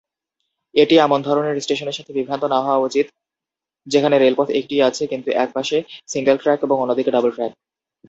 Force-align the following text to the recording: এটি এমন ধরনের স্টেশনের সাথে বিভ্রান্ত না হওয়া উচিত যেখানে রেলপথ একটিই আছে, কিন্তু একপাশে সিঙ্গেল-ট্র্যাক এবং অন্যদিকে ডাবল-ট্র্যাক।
এটি 0.75 0.95
এমন 0.97 1.19
ধরনের 1.21 1.55
স্টেশনের 1.59 1.97
সাথে 1.97 2.11
বিভ্রান্ত 2.13 2.43
না 2.45 2.59
হওয়া 2.61 2.83
উচিত 2.87 3.05
যেখানে 3.87 4.15
রেলপথ 4.17 4.47
একটিই 4.51 4.85
আছে, 4.89 5.03
কিন্তু 5.07 5.29
একপাশে 5.35 5.77
সিঙ্গেল-ট্র্যাক 6.07 6.59
এবং 6.63 6.77
অন্যদিকে 6.79 7.11
ডাবল-ট্র্যাক। 7.11 7.51